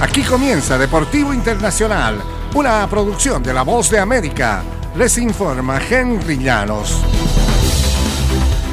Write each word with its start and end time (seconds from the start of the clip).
Aquí 0.00 0.22
comienza 0.22 0.78
Deportivo 0.78 1.34
Internacional, 1.34 2.22
una 2.54 2.86
producción 2.88 3.42
de 3.42 3.52
La 3.52 3.62
Voz 3.62 3.90
de 3.90 3.98
América. 3.98 4.62
Les 4.96 5.18
informa 5.18 5.80
Henry 5.90 6.38
Llanos. 6.38 7.02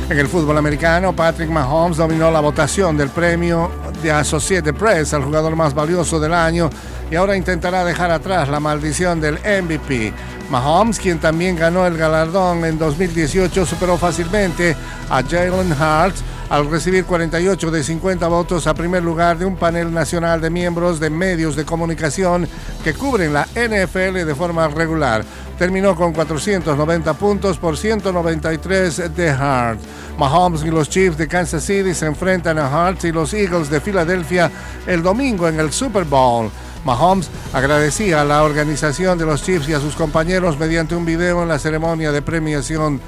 En 0.07 0.19
el 0.19 0.27
fútbol 0.27 0.55
americano, 0.59 1.15
Patrick 1.15 1.49
Mahomes 1.49 1.97
dominó 1.97 2.29
la 2.29 2.41
votación 2.41 2.95
del 2.95 3.09
premio 3.09 3.71
de 4.03 4.11
Associated 4.11 4.75
Press 4.75 5.15
al 5.15 5.23
jugador 5.23 5.55
más 5.55 5.73
valioso 5.73 6.19
del 6.19 6.33
año 6.33 6.69
y 7.11 7.15
ahora 7.15 7.35
intentará 7.35 7.83
dejar 7.83 8.11
atrás 8.11 8.49
la 8.49 8.59
maldición 8.59 9.21
del 9.21 9.35
MVP. 9.35 10.13
Mahomes, 10.49 10.99
quien 10.99 11.19
también 11.19 11.55
ganó 11.55 11.87
el 11.87 11.97
galardón 11.97 12.65
en 12.65 12.77
2018, 12.77 13.65
superó 13.65 13.97
fácilmente 13.97 14.75
a 15.09 15.23
Jalen 15.23 15.71
Hurts 15.71 16.23
al 16.49 16.69
recibir 16.69 17.05
48 17.05 17.71
de 17.71 17.83
50 17.83 18.27
votos 18.27 18.67
a 18.67 18.73
primer 18.73 19.03
lugar 19.03 19.37
de 19.37 19.45
un 19.45 19.55
panel 19.55 19.91
nacional 19.91 20.39
de 20.41 20.49
miembros 20.49 20.99
de 20.99 21.09
medios 21.09 21.55
de 21.55 21.65
comunicación 21.65 22.47
que 22.83 22.93
cubren 22.93 23.33
la 23.33 23.47
NFL 23.55 24.25
de 24.25 24.35
forma 24.35 24.67
regular. 24.67 25.25
Terminó 25.57 25.95
con 25.95 26.13
490 26.13 27.13
puntos 27.13 27.57
por 27.57 27.77
193 27.77 29.15
de 29.15 29.29
Hart. 29.29 29.79
Mahomes 30.17 30.63
y 30.63 30.69
los 30.69 30.89
Chiefs 30.89 31.17
de 31.17 31.27
Kansas 31.27 31.63
City 31.63 31.93
se 31.93 32.05
enfrentan 32.05 32.59
a 32.59 32.67
Hart 32.67 33.03
y 33.05 33.11
los 33.11 33.33
Eagles 33.33 33.69
de 33.69 33.81
Filadelfia 33.81 34.51
el 34.85 35.01
domingo 35.01 35.47
en 35.47 35.59
el 35.59 35.71
Super 35.71 36.03
Bowl. 36.03 36.51
Mahomes 36.85 37.29
agradecía 37.51 38.21
a 38.21 38.25
la 38.25 38.43
organización 38.43 39.17
de 39.17 39.25
los 39.25 39.43
Chiefs 39.43 39.67
y 39.67 39.73
a 39.73 39.79
sus 39.79 39.95
compañeros 39.95 40.57
mediante 40.57 40.95
un 40.95 41.03
video 41.03 41.41
en 41.41 41.49
la 41.49 41.59
ceremonia 41.59 42.11
de 42.11 42.21
premiación 42.21 43.01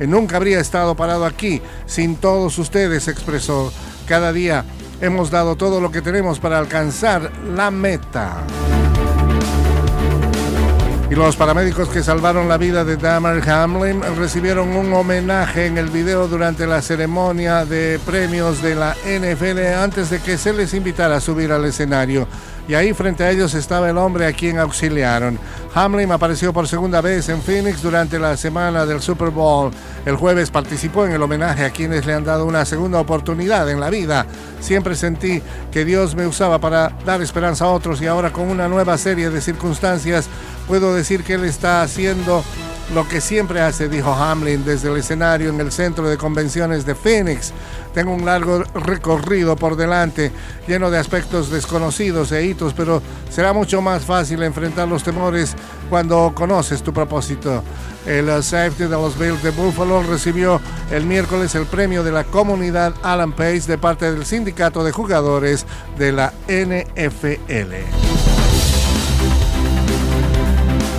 nunca 0.00 0.36
habría 0.36 0.60
estado 0.60 0.94
parado 0.94 1.24
aquí 1.24 1.60
sin 1.86 2.16
todos 2.16 2.58
ustedes, 2.58 3.08
expresó. 3.08 3.72
Cada 4.06 4.32
día 4.32 4.64
hemos 5.00 5.30
dado 5.30 5.56
todo 5.56 5.80
lo 5.80 5.90
que 5.90 6.02
tenemos 6.02 6.38
para 6.38 6.58
alcanzar 6.58 7.30
la 7.54 7.70
meta. 7.70 8.44
Y 11.10 11.14
los 11.14 11.36
paramédicos 11.36 11.90
que 11.90 12.02
salvaron 12.02 12.48
la 12.48 12.56
vida 12.56 12.82
de 12.82 12.96
Damar 12.96 13.48
Hamlin 13.48 14.00
recibieron 14.16 14.70
un 14.70 14.92
homenaje 14.92 15.66
en 15.66 15.76
el 15.76 15.90
video 15.90 16.26
durante 16.28 16.66
la 16.66 16.80
ceremonia 16.80 17.64
de 17.64 18.00
premios 18.06 18.62
de 18.62 18.74
la 18.74 18.96
NFL 19.04 19.58
antes 19.76 20.10
de 20.10 20.20
que 20.20 20.38
se 20.38 20.52
les 20.52 20.72
invitara 20.72 21.16
a 21.16 21.20
subir 21.20 21.52
al 21.52 21.64
escenario 21.66 22.26
y 22.66 22.74
ahí 22.74 22.92
frente 22.94 23.24
a 23.24 23.30
ellos 23.30 23.54
estaba 23.54 23.90
el 23.90 23.98
hombre 23.98 24.26
a 24.26 24.32
quien 24.32 24.58
auxiliaron. 24.58 25.38
Hamlin 25.74 26.12
apareció 26.12 26.52
por 26.52 26.68
segunda 26.68 27.00
vez 27.00 27.28
en 27.28 27.42
Phoenix 27.42 27.82
durante 27.82 28.18
la 28.18 28.36
semana 28.36 28.86
del 28.86 29.02
Super 29.02 29.30
Bowl. 29.30 29.70
El 30.06 30.16
jueves 30.16 30.50
participó 30.50 31.04
en 31.04 31.12
el 31.12 31.22
homenaje 31.22 31.64
a 31.64 31.70
quienes 31.70 32.06
le 32.06 32.14
han 32.14 32.24
dado 32.24 32.46
una 32.46 32.64
segunda 32.64 33.00
oportunidad 33.00 33.68
en 33.68 33.80
la 33.80 33.90
vida. 33.90 34.26
Siempre 34.60 34.94
sentí 34.94 35.42
que 35.72 35.84
Dios 35.84 36.14
me 36.14 36.26
usaba 36.26 36.58
para 36.58 36.90
dar 37.04 37.20
esperanza 37.22 37.64
a 37.64 37.68
otros 37.68 38.00
y 38.00 38.06
ahora 38.06 38.32
con 38.32 38.48
una 38.48 38.68
nueva 38.68 38.96
serie 38.98 39.30
de 39.30 39.40
circunstancias 39.40 40.28
puedo 40.66 40.94
decir 40.94 41.24
que 41.24 41.34
Él 41.34 41.44
está 41.44 41.82
haciendo 41.82 42.44
lo 42.92 43.08
que 43.08 43.20
siempre 43.20 43.60
hace, 43.60 43.88
dijo 43.88 44.12
Hamlin 44.12 44.64
desde 44.64 44.90
el 44.90 44.98
escenario 44.98 45.48
en 45.50 45.60
el 45.60 45.72
centro 45.72 46.08
de 46.08 46.16
convenciones 46.16 46.84
de 46.84 46.94
Phoenix. 46.94 47.52
Tengo 47.94 48.12
un 48.12 48.24
largo 48.24 48.62
recorrido 48.74 49.56
por 49.56 49.76
delante, 49.76 50.32
lleno 50.66 50.90
de 50.90 50.98
aspectos 50.98 51.50
desconocidos 51.50 52.32
e 52.32 52.44
hitos, 52.44 52.74
pero 52.74 53.00
será 53.30 53.52
mucho 53.52 53.80
más 53.80 54.04
fácil 54.04 54.42
enfrentar 54.42 54.88
los 54.88 55.02
temores 55.02 55.54
cuando 55.88 56.32
conoces 56.34 56.82
tu 56.82 56.92
propósito. 56.92 57.62
El 58.06 58.42
safety 58.42 58.84
de 58.84 58.90
los 58.90 59.18
Bills 59.18 59.42
de 59.42 59.50
Buffalo 59.50 60.02
recibió 60.02 60.60
el 60.90 61.06
miércoles 61.06 61.54
el 61.54 61.66
premio 61.66 62.02
de 62.04 62.12
la 62.12 62.24
comunidad 62.24 62.94
Alan 63.02 63.32
Pace 63.32 63.62
de 63.66 63.78
parte 63.78 64.12
del 64.12 64.26
sindicato 64.26 64.84
de 64.84 64.92
jugadores 64.92 65.64
de 65.96 66.12
la 66.12 66.32
NFL. 66.48 68.23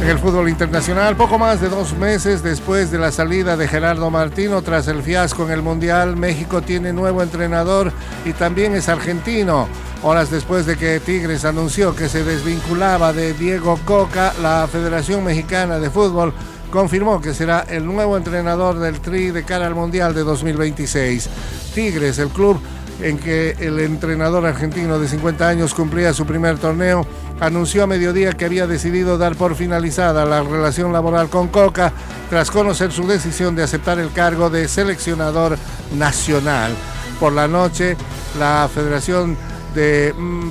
En 0.06 0.12
el 0.12 0.20
fútbol 0.20 0.48
internacional, 0.50 1.16
poco 1.16 1.40
más 1.40 1.60
de 1.60 1.68
dos 1.68 1.98
meses 1.98 2.44
después 2.44 2.92
de 2.92 3.00
la 3.00 3.12
salida 3.12 3.58
de 3.58 3.68
Gerardo 3.68 4.12
Martino 4.12 4.62
tras 4.62 4.88
el 4.88 5.02
fiasco 5.02 5.46
en 5.46 5.52
el 5.52 5.64
Mundial, 5.64 6.16
México 6.16 6.62
tiene 6.62 6.94
nuevo 6.94 7.24
entrenador 7.24 7.92
y 8.24 8.34
también 8.34 8.76
es 8.76 8.88
argentino. 8.88 9.68
Horas 10.04 10.30
después 10.30 10.68
de 10.68 10.78
que 10.78 11.00
Tigres 11.00 11.44
anunció 11.44 11.96
que 11.96 12.08
se 12.08 12.24
desvinculaba 12.24 13.14
de 13.14 13.34
Diego 13.34 13.80
Coca, 13.84 14.32
la 14.44 14.68
Federación 14.72 15.24
Mexicana 15.24 15.80
de 15.80 15.90
Fútbol 15.90 16.36
confirmó 16.70 17.20
que 17.20 17.34
será 17.34 17.62
el 17.62 17.84
nuevo 17.88 18.16
entrenador 18.16 18.78
del 18.78 19.00
Tri 19.00 19.32
de 19.32 19.44
cara 19.44 19.66
al 19.66 19.74
Mundial 19.74 20.14
de 20.14 20.22
2026. 20.22 21.30
Tigres, 21.74 22.20
el 22.20 22.30
club 22.30 22.62
en 23.02 23.18
que 23.18 23.56
el 23.60 23.80
entrenador 23.80 24.46
argentino 24.46 25.00
de 25.00 25.08
50 25.08 25.48
años 25.48 25.74
cumplía 25.74 26.14
su 26.14 26.26
primer 26.26 26.58
torneo, 26.58 27.06
anunció 27.40 27.84
a 27.84 27.88
mediodía 27.88 28.34
que 28.34 28.46
había 28.46 28.68
decidido 28.68 29.18
dar 29.18 29.36
por 29.36 29.56
finalizada 29.56 30.26
la 30.26 30.42
relación 30.42 30.94
laboral 30.94 31.30
con 31.30 31.50
Coca 31.50 31.92
tras 32.30 32.50
conocer 32.52 32.92
su 32.92 33.06
decisión 33.06 33.56
de 33.56 33.64
aceptar 33.64 34.00
el 34.00 34.12
cargo 34.12 34.50
de 34.50 34.68
seleccionador 34.68 35.58
nacional. 35.98 36.74
Por 37.20 37.34
la 37.34 37.48
noche, 37.48 37.98
la 38.40 38.70
Federación 38.74 39.38
de 39.74 40.14
mm, 40.18 40.50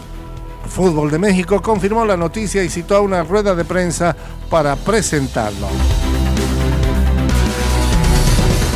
Fútbol 0.68 1.10
de 1.10 1.18
México 1.18 1.60
confirmó 1.62 2.04
la 2.04 2.16
noticia 2.16 2.62
y 2.62 2.68
citó 2.68 2.96
a 2.96 3.00
una 3.00 3.22
rueda 3.22 3.54
de 3.54 3.64
prensa 3.64 4.14
para 4.50 4.76
presentarlo. 4.76 5.68